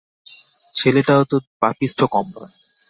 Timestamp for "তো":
1.31-1.37